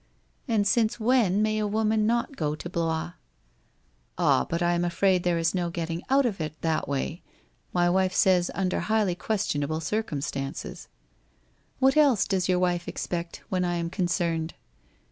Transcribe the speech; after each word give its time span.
'And 0.47 0.65
since 0.67 0.99
when 0.99 1.43
may 1.43 1.59
a 1.59 1.67
woman 1.67 2.07
not 2.07 2.35
go 2.35 2.55
to 2.55 2.67
Blois?'' 2.67 3.11
Ah, 4.17 4.47
but 4.49 4.63
I 4.63 4.73
am 4.73 4.83
afraid 4.83 5.21
there 5.21 5.37
is 5.37 5.53
no 5.53 5.69
getting 5.69 6.01
out 6.09 6.25
of 6.25 6.41
it 6.41 6.59
that 6.61 6.87
WHITE 6.87 6.87
ROSE 6.87 6.87
OF 6.87 6.89
WEARY 6.89 7.03
LEAP 7.03 7.19
S53 7.19 7.19
■way. 7.19 7.73
My 7.73 7.89
wife 7.91 8.13
says 8.13 8.51
under 8.55 8.79
highly 8.79 9.13
questionable 9.13 9.79
circum 9.79 10.21
stances/' 10.21 10.87
What 11.79 11.95
else 11.97 12.25
does 12.25 12.49
your 12.49 12.57
wife 12.57 12.87
expect 12.87 13.43
when 13.49 13.63
I 13.63 13.75
am 13.75 13.91
concerned 13.91 14.55